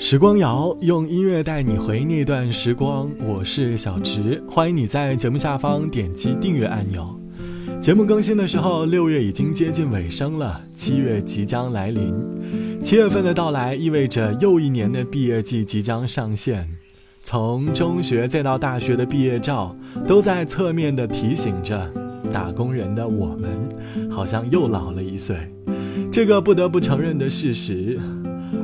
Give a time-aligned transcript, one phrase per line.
[0.00, 7.04] 时光谣用音乐带你回那段时光，我是小植，欢迎你在节目下方点击订阅按钮。
[7.80, 12.14] 节目更新的时候，六月已经接近尾声了，七月即将来临。
[12.80, 16.68] 七月份的到来意味着又一年的毕业季即将上线，
[17.20, 19.76] 从中学再到大学的毕业照，
[20.06, 21.92] 都在侧面的提醒着
[22.32, 23.50] 打工人的我们，
[24.08, 25.36] 好像又老了一岁。
[26.12, 27.98] 这个不得不承认的事实。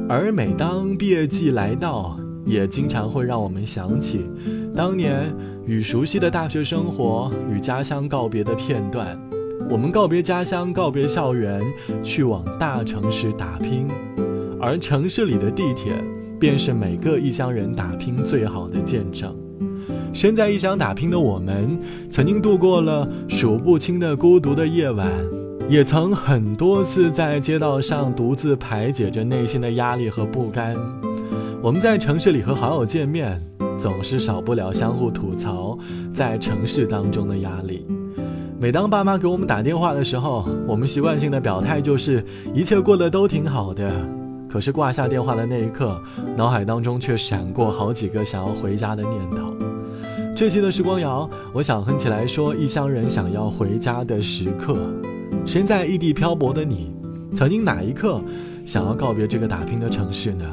[0.06, 4.26] 而每当毕业季来到，也经常会让我们想起
[4.74, 5.34] 当年
[5.66, 9.18] 与熟悉的大学生活、与家乡告别的片段。
[9.70, 11.62] 我们告别家乡，告别校园，
[12.02, 13.88] 去往大城市打拼，
[14.60, 15.94] 而城市里的地铁，
[16.38, 19.34] 便是每个异乡人打拼最好的见证。
[20.12, 21.78] 身在异乡打拼的我们，
[22.10, 25.10] 曾经度过了数不清的孤独的夜晚。
[25.68, 30.76] 也曾很多次在街道上独自排解着内心的压力和不甘。
[31.62, 33.42] 我们在城市里和好友见面，
[33.78, 35.78] 总是少不了相互吐槽
[36.12, 37.86] 在城市当中的压力。
[38.60, 43.90] 每当爸妈给我们打电话的时候，我们习惯性的表态就是一切过得都挺好的。
[44.48, 46.00] 可是挂下电话的那一刻，
[46.36, 49.52] 脑海当中却闪过好几个想要回家的念头。
[50.36, 54.76] 这期的时光谣，我想哼起来说异乡人想要回家的时刻。
[55.46, 56.92] 身在异地漂泊的你，
[57.34, 58.20] 曾经哪一刻
[58.64, 60.44] 想要告别这个打拼的城市呢？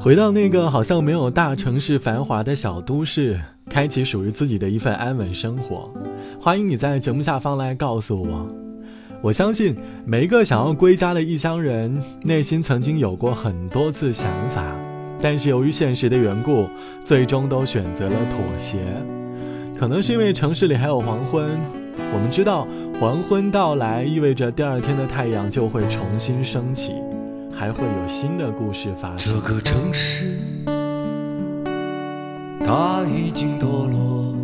[0.00, 5.90] 回到那个好像没有大城市繁华的小都市，开启属于自己的一份安稳生活。
[6.40, 8.46] 欢迎你在节目下方来告诉我。
[9.22, 14.62] 我相信每一个想要归家的异乡人，内心曾经有过很多次想法，
[15.20, 16.66] 但是由于现实的缘故，
[17.02, 18.78] 最终都选择了妥协。
[19.76, 21.48] 可能是因为城市里还有黄昏。
[22.12, 22.66] 我们知道，
[23.00, 26.92] 黄昏到来意味着第二天的太阳就会重新升起，
[27.52, 29.34] 还会有新的故事发生。
[29.34, 30.38] 这个城市，
[32.64, 34.34] 它已经堕落，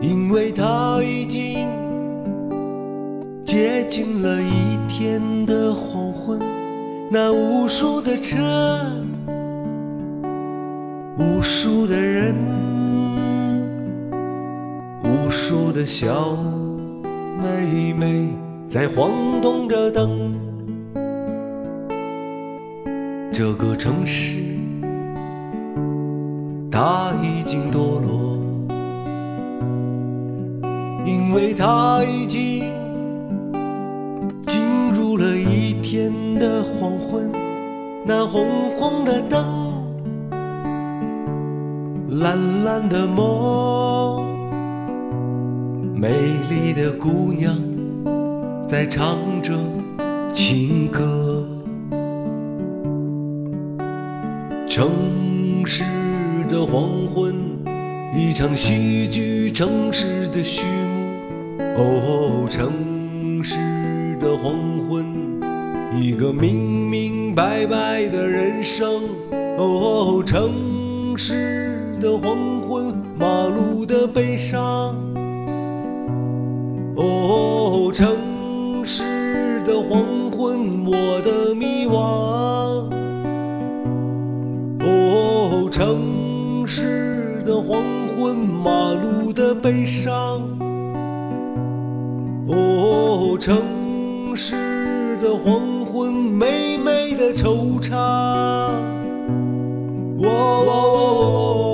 [0.00, 1.68] 因为它已经
[3.44, 6.40] 接近了一天的黄昏。
[7.12, 8.36] 那无数的车，
[11.18, 12.69] 无数的人。
[15.50, 16.36] 无数的小
[17.42, 18.28] 妹妹
[18.68, 20.32] 在晃动着灯，
[23.32, 24.36] 这个城市
[26.70, 28.38] 它已经堕落，
[31.04, 32.72] 因为它已经
[34.46, 37.28] 进入了一天的黄昏，
[38.06, 38.46] 那红
[38.78, 39.44] 红的灯，
[42.20, 44.29] 蓝蓝的梦。
[46.00, 46.08] 美
[46.48, 47.54] 丽的姑娘
[48.66, 49.52] 在唱着
[50.32, 51.46] 情歌，
[54.66, 55.84] 城市
[56.48, 57.36] 的黄昏，
[58.16, 61.62] 一场戏剧，城市的序幕。
[61.76, 63.58] 哦，城市
[64.18, 64.54] 的黄
[64.88, 65.04] 昏，
[66.00, 69.02] 一个明明白白的人生。
[69.58, 72.86] 哦，城市的黄昏，
[73.18, 74.96] 马路的悲伤。
[77.02, 81.96] 哦，城市的黄昏，我的迷惘。
[84.84, 87.82] 哦，城市的黄
[88.18, 90.42] 昏，马路的悲伤。
[92.48, 97.96] 哦，城市的黄昏，美美的惆怅。
[100.22, 101.69] 哦。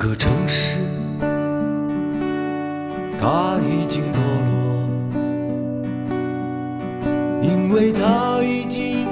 [0.00, 0.78] 个城市，
[3.20, 4.16] 它已经堕
[4.48, 4.56] 落，
[7.42, 9.06] 因为它已经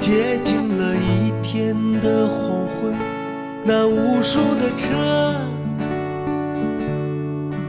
[0.00, 2.92] 接近了一天的黄昏。
[3.62, 4.88] 那无数的车，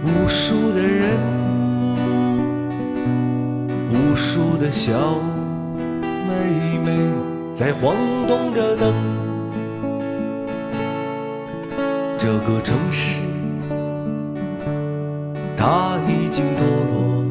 [0.03, 1.12] 无数的人，
[3.91, 5.19] 无数的小
[6.01, 6.98] 妹妹
[7.53, 7.95] 在晃
[8.27, 9.25] 动着灯。
[12.25, 13.13] 这个城市，
[15.56, 17.24] 它已经堕落，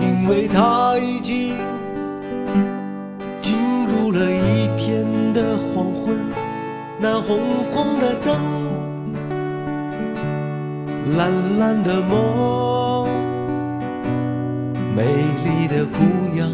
[0.00, 1.56] 因为它已经
[3.40, 6.16] 进入了一天的黄昏。
[6.98, 7.38] 那红
[7.72, 8.36] 红的灯，
[11.16, 13.08] 蓝蓝的梦，
[14.96, 15.04] 美
[15.44, 16.02] 丽的姑
[16.32, 16.50] 娘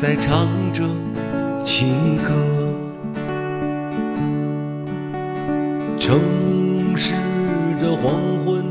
[0.00, 0.84] 在唱着
[1.64, 2.59] 情歌。
[6.00, 6.18] 城
[6.96, 7.12] 市
[7.78, 8.64] 的黄昏，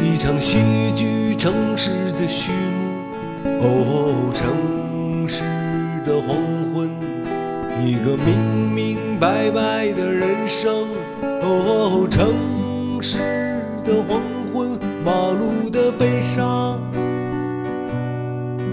[0.00, 0.58] 一场戏
[0.94, 3.50] 剧，城市的序幕。
[3.60, 5.42] 哦，城市
[6.06, 6.36] 的黄
[6.72, 6.88] 昏，
[7.84, 10.86] 一个明明白白的人生。
[11.42, 13.18] 哦，城市
[13.84, 14.22] 的黄
[14.54, 16.78] 昏，马路的悲伤。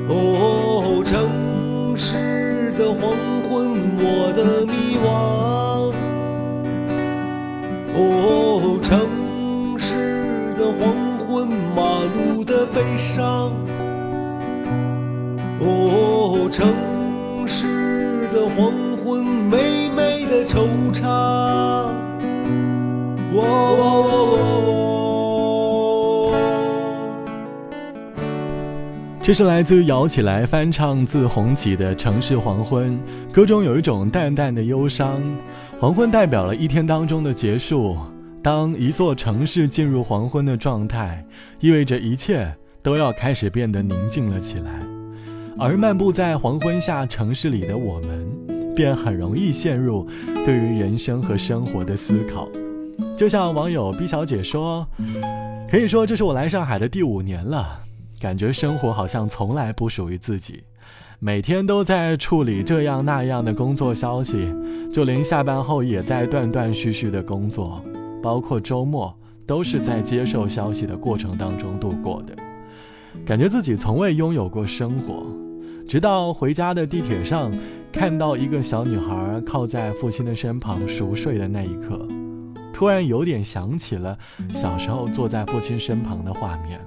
[0.07, 3.11] 哦，城市的黄
[3.49, 3.90] 昏，
[11.75, 13.51] 马路的悲伤。
[15.59, 16.67] 哦，城
[17.47, 21.05] 市的黄昏，美美的惆怅。
[23.33, 23.39] 哦
[29.23, 32.91] 这是来自于摇起来翻唱自红旗的《城市黄昏》，
[33.31, 35.21] 歌中有一种淡淡的忧伤。
[35.79, 37.95] 黄昏代表了一天当中的结束，
[38.43, 41.23] 当一座城市进入黄昏的状态，
[41.59, 42.51] 意味着一切
[42.81, 44.81] 都要开始变得宁静了起来。
[45.59, 48.27] 而漫步在黄昏下城市里的我们，
[48.75, 50.07] 便很容易陷入
[50.43, 52.49] 对于人生和生活的思考。
[53.15, 54.87] 就像网友 B 小姐说
[55.69, 57.81] ：“可以说这是我来上海的第五年了。”
[58.19, 60.63] 感觉生活好像从来不属于自己，
[61.19, 64.51] 每天都在处理这样那样的工作消息，
[64.91, 67.83] 就连下班后也在断断续续的工作，
[68.21, 69.13] 包括周末
[69.45, 72.35] 都是在接受消息的过程当中度过的。
[73.25, 75.25] 感觉自己从未拥有过生活，
[75.87, 77.51] 直到回家的地铁上
[77.91, 82.07] 看到一个小女孩靠在父亲的身旁熟睡的那一刻，
[82.73, 84.17] 突然有点想起了
[84.51, 86.79] 小时候坐在父亲身旁的画面。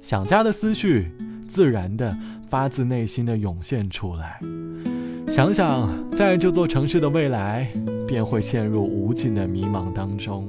[0.00, 1.10] 想家的思绪，
[1.48, 4.38] 自然的发自内心的涌现出来。
[5.28, 7.68] 想想在这座城市的未来，
[8.06, 10.48] 便会陷入无尽的迷茫当中，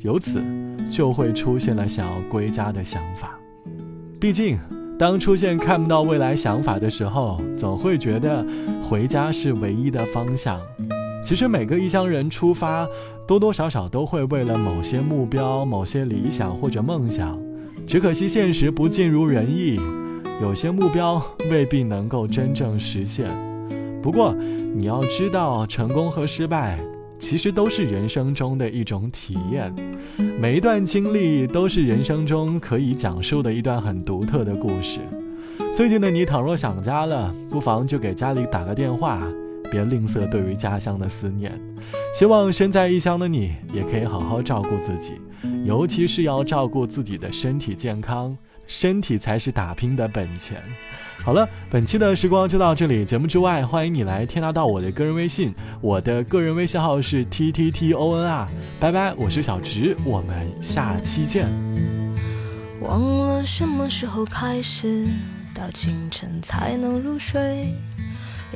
[0.00, 0.42] 由此
[0.90, 3.38] 就会出现了想要归家的想法。
[4.18, 4.58] 毕竟，
[4.98, 8.44] 当出现看不到未来想法的时候，总会觉得
[8.82, 10.60] 回家是唯一的方向。
[11.22, 12.88] 其实每个异乡人出发，
[13.26, 17.38] 多多少少都会为了某些目标、某些理想或者梦想。
[17.86, 19.78] 只可惜现实不尽如人意，
[20.40, 23.28] 有些目标未必能够真正实现。
[24.02, 24.34] 不过，
[24.74, 26.78] 你要知道，成功和失败
[27.20, 29.72] 其实都是人生中的一种体验，
[30.40, 34.98] 每一段经历都是人生中可以讲述的一段很独特的故事。
[35.74, 39.22] 最近的你，倘若想家了，不妨就给家里打个电话。
[39.70, 41.52] 别吝啬对于家乡的思念，
[42.12, 45.12] 希望身在异乡的你也可以好好照顾自己，
[45.64, 48.36] 尤其是要照顾自己的身体健康，
[48.70, 50.62] 身体才是打拼的本钱。
[51.24, 61.48] 好了，本期的时光就到这里，节目之外，欢迎你来添加到我的个人微信，我的个人微信号是 t t t o n r，拜拜，我是小直，我们下期见。
[62.80, 65.08] 忘了什么时候开始，
[65.52, 67.74] 到清晨才能入睡。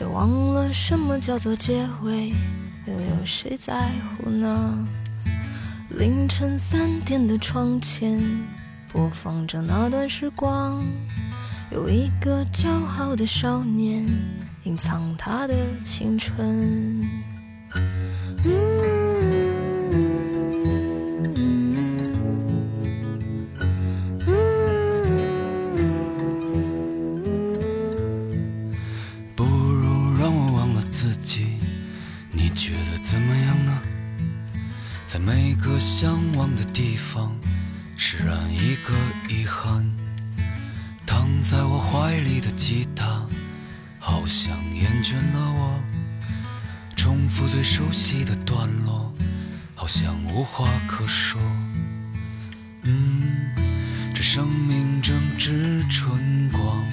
[0.00, 2.28] 也忘了什么叫做结尾，
[2.87, 4.88] 又有谁在乎呢？
[5.90, 8.19] 凌晨三点的窗前，
[8.94, 10.86] 播放着那段时光，
[11.72, 14.06] 有一个骄傲的少年，
[14.63, 17.05] 隐藏他的青春。
[44.05, 45.81] 好像厌倦了我。
[46.94, 49.11] 重复最熟悉的段落，
[49.75, 51.41] 好像无话可说。
[52.82, 53.51] 嗯，
[54.15, 56.84] 这生命正值春光，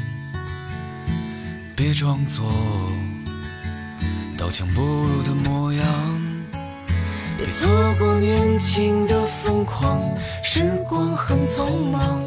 [1.76, 2.50] 别装作
[4.38, 5.86] 刀枪不入的模样。
[7.38, 7.68] 别错
[8.00, 10.02] 过年轻的疯狂，
[10.46, 12.22] 时光很匆忙。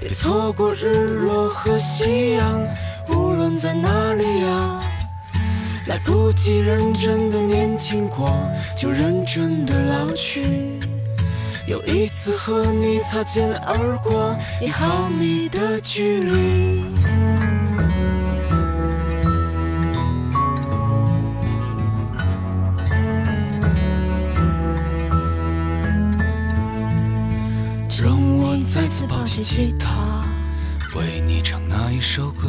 [0.00, 2.60] 别错过日落和夕阳，
[3.56, 4.80] 在哪里呀。
[5.86, 8.30] 来不及认真的年轻过，
[8.76, 10.78] 就认真的老去。
[11.66, 16.84] 有一次和你擦肩而过，一毫米的距离。
[28.02, 30.22] 让我再次抱起吉他，
[30.98, 32.48] 为你唱那一首歌，